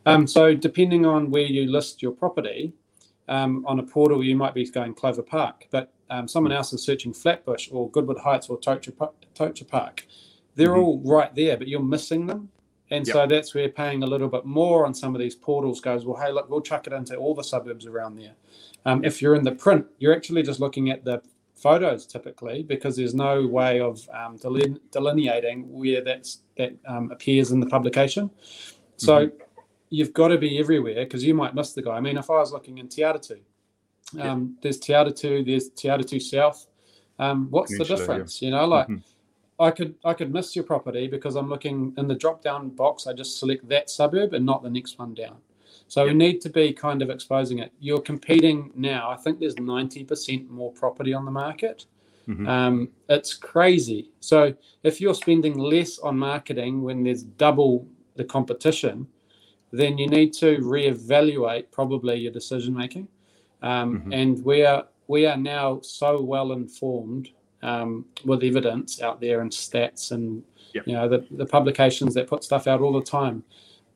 Um, 0.06 0.26
so 0.26 0.54
depending 0.54 1.06
on 1.06 1.30
where 1.30 1.42
you 1.46 1.70
list 1.70 2.02
your 2.02 2.12
property, 2.12 2.72
um, 3.28 3.64
on 3.66 3.78
a 3.78 3.82
portal 3.82 4.22
you 4.22 4.36
might 4.36 4.54
be 4.54 4.68
going 4.70 4.94
Clover 4.94 5.22
Park, 5.22 5.66
but 5.70 5.92
um, 6.10 6.28
someone 6.28 6.52
else 6.52 6.72
is 6.74 6.82
searching 6.84 7.12
Flatbush 7.14 7.70
or 7.72 7.90
Goodwood 7.90 8.18
Heights 8.18 8.48
or 8.50 8.58
Totara 8.58 9.68
Park. 9.68 10.06
They're 10.56 10.74
Mhm. 10.74 10.82
all 10.82 10.98
right 11.00 11.34
there, 11.34 11.56
but 11.56 11.68
you're 11.68 11.80
missing 11.82 12.26
them 12.26 12.50
And 12.90 13.06
Yep. 13.06 13.14
so 13.14 13.26
that's 13.26 13.54
where 13.54 13.70
paying 13.70 14.02
a 14.02 14.06
little 14.06 14.28
bit 14.28 14.44
more 14.44 14.84
on 14.84 14.92
some 14.92 15.14
of 15.14 15.20
these 15.20 15.34
portals 15.34 15.80
goes, 15.80 16.04
well, 16.04 16.20
hey, 16.22 16.30
look, 16.30 16.50
we'll 16.50 16.60
chuck 16.60 16.86
it 16.86 16.92
into 16.92 17.16
all 17.16 17.34
the 17.34 17.42
suburbs 17.42 17.86
around 17.86 18.16
there. 18.16 18.34
Um, 18.84 19.02
if 19.02 19.22
you're 19.22 19.34
in 19.34 19.42
the 19.42 19.52
print, 19.52 19.86
you're 19.98 20.14
actually 20.14 20.42
just 20.42 20.60
looking 20.60 20.90
at 20.90 21.02
the 21.02 21.22
photos 21.54 22.06
typically 22.06 22.62
because 22.62 22.96
there's 22.96 23.14
no 23.14 23.46
way 23.46 23.80
of 23.80 24.06
um, 24.12 24.36
deline- 24.36 24.80
delineating 24.90 25.72
where 25.72 26.02
that's, 26.02 26.40
that 26.56 26.74
um, 26.86 27.10
appears 27.10 27.52
in 27.52 27.60
the 27.60 27.66
publication. 27.66 28.30
So 28.96 29.30
you've 29.90 30.12
got 30.12 30.28
to 30.28 30.38
be 30.38 30.58
everywhere 30.58 31.04
because 31.04 31.24
you 31.24 31.34
might 31.34 31.54
miss 31.54 31.72
the 31.72 31.82
guy. 31.82 31.96
I 31.96 32.00
mean, 32.00 32.18
if 32.18 32.30
I 32.30 32.34
was 32.34 32.52
looking 32.52 32.78
in 32.78 32.88
Te 32.88 33.02
Atatu, 33.02 33.38
um, 34.20 34.56
there's 34.62 34.78
Te 34.78 34.92
Atatu, 34.92 35.44
there's 35.44 35.70
Te 35.70 35.88
Atatu 35.88 36.20
South. 36.20 36.66
Um, 37.18 37.48
what's 37.50 37.70
the 37.70 37.84
Peninsula, 37.84 37.98
yeah. 37.98 38.06
difference? 38.06 38.42
You 38.42 38.50
know, 38.50 38.66
like 38.66 38.88
Mhm. 38.88 39.02
I 39.58 39.70
could 39.70 39.94
I 40.04 40.14
could 40.14 40.32
miss 40.32 40.56
your 40.56 40.64
property 40.64 41.06
because 41.06 41.36
I'm 41.36 41.48
looking 41.48 41.94
in 41.96 42.08
the 42.08 42.14
drop 42.14 42.42
down 42.42 42.70
box. 42.70 43.06
I 43.06 43.12
just 43.12 43.38
select 43.38 43.68
that 43.68 43.88
suburb 43.88 44.34
and 44.34 44.44
not 44.44 44.62
the 44.62 44.70
next 44.70 44.98
one 44.98 45.14
down. 45.14 45.36
So 45.94 46.04
we 46.06 46.12
need 46.12 46.40
to 46.40 46.50
be 46.50 46.72
kind 46.72 47.02
of 47.02 47.08
exposing 47.08 47.60
it. 47.60 47.70
You're 47.78 48.00
competing 48.00 48.72
now. 48.74 49.10
I 49.10 49.16
think 49.16 49.38
there's 49.38 49.54
90% 49.54 50.48
more 50.50 50.72
property 50.72 51.14
on 51.14 51.24
the 51.24 51.30
market. 51.30 51.86
Mhm. 52.26 52.48
Um, 52.48 52.88
it's 53.08 53.32
crazy. 53.34 54.10
So 54.18 54.54
if 54.82 55.00
you're 55.00 55.14
spending 55.14 55.56
less 55.56 56.00
on 56.00 56.18
marketing 56.18 56.82
when 56.82 57.04
there's 57.04 57.22
double 57.22 57.86
the 58.16 58.24
competition, 58.24 59.06
then 59.70 59.96
you 59.96 60.08
need 60.08 60.32
to 60.32 60.56
reevaluate 60.58 61.66
probably 61.70 62.16
your 62.16 62.32
decision 62.32 62.74
making. 62.74 63.06
Um, 63.62 64.00
Mhm. 64.00 64.14
And 64.20 64.44
we 64.44 64.64
are 64.64 64.88
we 65.06 65.26
are 65.26 65.36
now 65.36 65.80
so 65.82 66.20
well 66.20 66.50
informed 66.52 67.28
um, 67.62 68.04
with 68.24 68.42
evidence 68.42 69.00
out 69.00 69.20
there 69.20 69.42
and 69.42 69.50
stats 69.52 70.10
and 70.10 70.42
Yep. 70.74 70.88
you 70.88 70.94
know 70.94 71.08
the, 71.08 71.20
the 71.30 71.46
publications 71.46 72.14
that 72.14 72.26
put 72.26 72.42
stuff 72.42 72.66
out 72.66 72.80
all 72.80 72.92
the 72.92 73.00
time. 73.20 73.44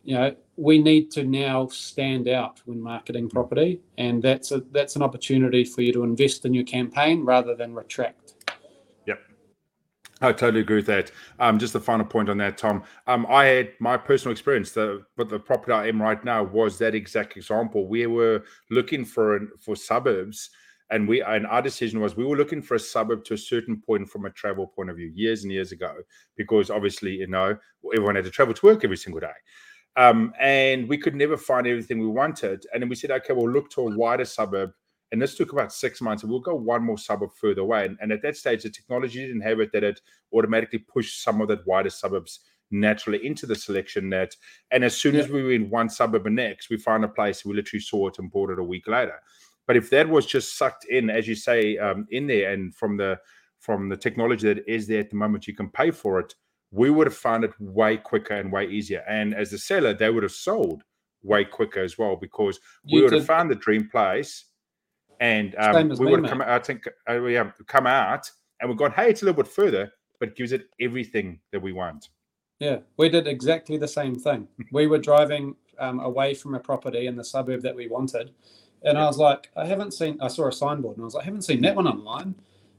You 0.08 0.14
know 0.14 0.34
we 0.56 0.78
need 0.78 1.10
to 1.10 1.22
now 1.22 1.66
stand 1.66 2.28
out 2.28 2.62
when 2.64 2.80
marketing 2.80 3.28
property, 3.28 3.82
and 3.98 4.22
that's 4.22 4.52
a 4.52 4.62
that's 4.72 4.96
an 4.96 5.02
opportunity 5.02 5.64
for 5.64 5.82
you 5.82 5.92
to 5.92 6.02
invest 6.02 6.46
in 6.46 6.54
your 6.54 6.64
campaign 6.64 7.26
rather 7.26 7.54
than 7.54 7.74
retract. 7.74 8.32
Yep, 9.04 9.20
I 10.22 10.32
totally 10.32 10.62
agree 10.62 10.76
with 10.76 10.86
that. 10.86 11.10
Um, 11.38 11.58
just 11.58 11.74
a 11.74 11.80
final 11.80 12.06
point 12.06 12.30
on 12.30 12.38
that, 12.38 12.56
Tom. 12.56 12.84
Um, 13.06 13.26
I 13.28 13.44
had 13.44 13.72
my 13.80 13.98
personal 13.98 14.32
experience. 14.32 14.72
The 14.72 15.04
but 15.18 15.28
the 15.28 15.38
property 15.38 15.72
I 15.72 15.88
am 15.88 16.00
right 16.00 16.24
now 16.24 16.42
was 16.42 16.78
that 16.78 16.94
exact 16.94 17.36
example. 17.36 17.86
We 17.86 18.06
were 18.06 18.44
looking 18.70 19.04
for 19.04 19.40
for 19.60 19.76
suburbs, 19.76 20.48
and 20.88 21.06
we 21.06 21.20
and 21.20 21.46
our 21.46 21.60
decision 21.60 22.00
was 22.00 22.16
we 22.16 22.24
were 22.24 22.38
looking 22.38 22.62
for 22.62 22.76
a 22.76 22.80
suburb 22.80 23.24
to 23.24 23.34
a 23.34 23.38
certain 23.52 23.78
point 23.78 24.08
from 24.08 24.24
a 24.24 24.30
travel 24.30 24.68
point 24.68 24.88
of 24.88 24.96
view 24.96 25.12
years 25.14 25.42
and 25.42 25.52
years 25.52 25.72
ago, 25.72 25.96
because 26.34 26.70
obviously 26.70 27.16
you 27.16 27.26
know 27.26 27.58
everyone 27.92 28.14
had 28.14 28.24
to 28.24 28.30
travel 28.30 28.54
to 28.54 28.64
work 28.64 28.84
every 28.84 28.96
single 28.96 29.20
day. 29.20 29.36
Um, 29.96 30.32
and 30.40 30.88
we 30.88 30.98
could 30.98 31.16
never 31.16 31.36
find 31.36 31.66
everything 31.66 31.98
we 31.98 32.06
wanted. 32.06 32.64
And 32.72 32.82
then 32.82 32.88
we 32.88 32.94
said, 32.94 33.10
okay, 33.10 33.32
we'll 33.32 33.50
look 33.50 33.70
to 33.72 33.80
a 33.80 33.96
wider 33.96 34.24
suburb. 34.24 34.70
And 35.10 35.20
this 35.20 35.36
took 35.36 35.52
about 35.52 35.72
six 35.72 36.00
months, 36.00 36.22
and 36.22 36.30
we'll 36.30 36.40
go 36.40 36.54
one 36.54 36.84
more 36.84 36.98
suburb 36.98 37.30
further 37.40 37.62
away. 37.62 37.86
And, 37.86 37.96
and 38.00 38.12
at 38.12 38.22
that 38.22 38.36
stage, 38.36 38.62
the 38.62 38.70
technology 38.70 39.26
didn't 39.26 39.40
have 39.40 39.58
it 39.58 39.72
that 39.72 39.82
it 39.82 40.00
automatically 40.34 40.80
pushed 40.80 41.24
some 41.24 41.40
of 41.40 41.48
that 41.48 41.66
wider 41.66 41.90
suburbs 41.90 42.40
naturally 42.70 43.26
into 43.26 43.46
the 43.46 43.54
selection 43.54 44.10
net. 44.10 44.36
And 44.70 44.84
as 44.84 44.94
soon 44.94 45.16
as 45.16 45.28
we 45.28 45.42
were 45.42 45.52
in 45.52 45.70
one 45.70 45.88
suburb 45.88 46.26
and 46.26 46.36
next, 46.36 46.68
we 46.68 46.76
found 46.76 47.04
a 47.04 47.08
place, 47.08 47.44
we 47.44 47.54
literally 47.54 47.80
saw 47.80 48.08
it 48.08 48.18
and 48.18 48.30
bought 48.30 48.50
it 48.50 48.58
a 48.58 48.64
week 48.64 48.86
later. 48.86 49.20
But 49.66 49.76
if 49.76 49.90
that 49.90 50.08
was 50.08 50.26
just 50.26 50.56
sucked 50.56 50.84
in, 50.84 51.10
as 51.10 51.26
you 51.26 51.34
say, 51.34 51.78
um, 51.78 52.06
in 52.10 52.26
there, 52.26 52.52
and 52.52 52.74
from 52.74 52.96
the 52.96 53.18
from 53.58 53.88
the 53.88 53.96
technology 53.96 54.46
that 54.52 54.68
is 54.70 54.86
there 54.86 55.00
at 55.00 55.10
the 55.10 55.16
moment, 55.16 55.46
you 55.46 55.54
can 55.54 55.68
pay 55.68 55.90
for 55.90 56.20
it. 56.20 56.34
We 56.70 56.90
would 56.90 57.06
have 57.06 57.16
found 57.16 57.44
it 57.44 57.52
way 57.58 57.96
quicker 57.96 58.34
and 58.34 58.52
way 58.52 58.66
easier. 58.66 59.04
And 59.08 59.34
as 59.34 59.50
the 59.50 59.58
seller, 59.58 59.94
they 59.94 60.10
would 60.10 60.22
have 60.22 60.32
sold 60.32 60.82
way 61.22 61.44
quicker 61.44 61.82
as 61.82 61.98
well 61.98 62.16
because 62.16 62.60
we 62.84 62.98
You 62.98 63.04
would 63.04 63.12
have 63.12 63.26
found 63.26 63.50
the 63.50 63.54
dream 63.54 63.88
place, 63.88 64.44
and 65.20 65.54
um, 65.56 65.88
we 65.90 66.06
would 66.06 66.24
have 66.24 66.30
come. 66.30 66.42
I 66.42 66.58
think 66.58 66.84
uh, 67.06 67.18
we 67.22 67.34
have 67.34 67.54
come 67.66 67.86
out 67.86 68.30
and 68.60 68.68
we've 68.68 68.78
gone, 68.78 68.92
hey, 68.92 69.08
it's 69.10 69.22
a 69.22 69.24
little 69.24 69.42
bit 69.42 69.50
further, 69.50 69.92
but 70.18 70.30
it 70.30 70.36
gives 70.36 70.52
it 70.52 70.68
everything 70.80 71.40
that 71.52 71.60
we 71.60 71.72
want. 71.72 72.08
Yeah, 72.58 72.78
we 72.96 73.08
did 73.08 73.28
exactly 73.28 73.76
the 73.76 73.88
same 73.88 74.16
thing. 74.16 74.48
We 74.72 74.88
were 74.88 74.98
driving 74.98 75.54
um, 75.78 76.00
away 76.00 76.34
from 76.34 76.54
a 76.54 76.60
property 76.60 77.06
in 77.06 77.14
the 77.14 77.22
suburb 77.22 77.62
that 77.62 77.74
we 77.74 77.86
wanted, 77.86 78.32
and 78.82 78.98
I 78.98 79.06
was 79.06 79.18
like, 79.18 79.50
I 79.56 79.64
haven't 79.64 79.94
seen. 79.94 80.18
I 80.20 80.28
saw 80.28 80.48
a 80.48 80.52
signboard, 80.52 80.96
and 80.96 81.04
I 81.04 81.06
was 81.06 81.14
like, 81.14 81.22
I 81.22 81.26
haven't 81.26 81.42
seen 81.42 81.60
that 81.62 81.76
one 81.76 81.86
online. 81.86 82.34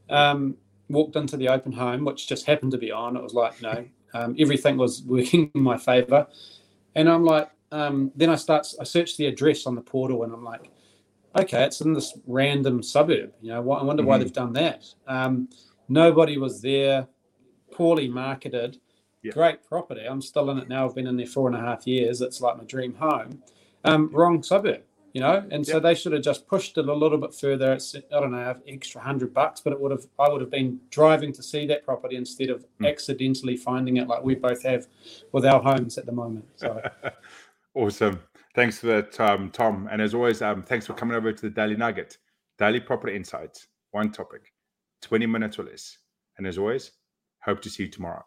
Um, 0.09 0.57
walked 0.89 1.15
into 1.15 1.37
the 1.37 1.49
open 1.49 1.71
home, 1.71 2.05
which 2.05 2.27
just 2.27 2.45
happened 2.45 2.71
to 2.73 2.77
be 2.77 2.91
on. 2.91 3.15
It 3.17 3.23
was 3.23 3.33
like, 3.33 3.61
no, 3.61 3.85
um, 4.13 4.35
everything 4.39 4.77
was 4.77 5.03
working 5.07 5.51
in 5.53 5.61
my 5.61 5.77
favor, 5.77 6.27
and 6.95 7.09
I'm 7.09 7.23
like, 7.25 7.49
um, 7.71 8.11
then 8.15 8.29
I 8.29 8.35
start. 8.35 8.67
I 8.79 8.83
search 8.83 9.17
the 9.17 9.27
address 9.27 9.65
on 9.67 9.75
the 9.75 9.81
portal, 9.81 10.23
and 10.23 10.33
I'm 10.33 10.43
like, 10.43 10.69
okay, 11.37 11.63
it's 11.63 11.81
in 11.81 11.93
this 11.93 12.17
random 12.27 12.83
suburb. 12.83 13.33
You 13.41 13.49
know, 13.49 13.71
I 13.71 13.83
wonder 13.83 14.03
why 14.03 14.17
Mhm. 14.17 14.21
they've 14.21 14.33
done 14.33 14.53
that. 14.53 14.85
Um, 15.07 15.49
nobody 15.89 16.37
was 16.37 16.61
there. 16.61 17.07
Poorly 17.71 18.07
marketed 18.07 18.79
Yeah. 19.23 19.31
great 19.33 19.63
property. 19.63 20.01
I'm 20.05 20.21
still 20.21 20.49
in 20.49 20.57
it 20.57 20.69
now. 20.69 20.85
I've 20.87 20.95
been 20.95 21.07
in 21.07 21.17
there 21.17 21.27
four 21.27 21.47
and 21.47 21.55
a 21.57 21.59
half 21.61 21.85
years. 21.87 22.21
It's 22.21 22.41
like 22.41 22.57
my 22.57 22.63
dream 22.65 22.93
home. 22.95 23.43
Um, 23.85 24.09
wrong 24.13 24.43
suburb, 24.43 24.81
you 25.13 25.21
know, 25.21 25.45
and 25.51 25.65
so 25.65 25.79
they 25.79 25.95
should 25.95 26.13
have 26.13 26.21
just 26.21 26.47
pushed 26.47 26.77
it 26.77 26.87
a 26.87 26.93
little 26.93 27.17
bit 27.17 27.33
further. 27.33 27.73
It's 27.73 27.95
I 27.95 28.19
don't 28.19 28.31
know, 28.31 28.55
extra 28.67 29.01
hundred 29.01 29.33
bucks, 29.33 29.61
but 29.61 29.73
it 29.73 29.79
would 29.79 29.91
have 29.91 30.05
I 30.19 30.29
would 30.29 30.41
have 30.41 30.51
been 30.51 30.79
driving 30.89 31.31
to 31.33 31.43
see 31.43 31.65
that 31.67 31.85
property 31.85 32.15
instead 32.15 32.49
of 32.49 32.65
Mm. 32.79 32.87
accidentally 32.89 33.57
finding 33.57 33.97
it 33.97 34.07
like 34.07 34.23
we 34.23 34.35
both 34.35 34.63
have 34.63 34.87
with 35.31 35.45
our 35.45 35.61
homes 35.61 35.97
at 35.97 36.05
the 36.05 36.11
moment. 36.11 36.45
So 36.55 36.81
awesome. 37.75 38.19
Thanks 38.55 38.79
for 38.79 38.87
that, 38.87 39.19
um, 39.19 39.49
Tom. 39.51 39.87
And 39.91 40.01
as 40.01 40.13
always, 40.13 40.41
um, 40.41 40.63
thanks 40.63 40.87
for 40.87 40.93
coming 40.93 41.15
over 41.15 41.31
to 41.31 41.41
the 41.41 41.49
Daily 41.49 41.75
Nugget, 41.75 42.17
Daily 42.57 42.79
Property 42.79 43.15
Insights, 43.15 43.67
one 43.91 44.11
topic, 44.11 44.53
20 45.03 45.25
minutes 45.27 45.59
or 45.59 45.63
less. 45.63 45.97
And 46.37 46.47
as 46.47 46.57
always, 46.57 46.91
hope 47.43 47.61
to 47.61 47.69
see 47.69 47.83
you 47.83 47.89
tomorrow. 47.89 48.23